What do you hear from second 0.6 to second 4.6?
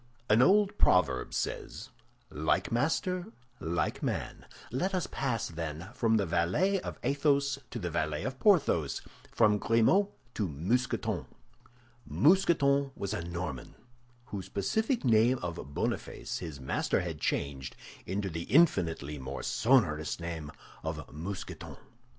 proverb says, "Like master, like man."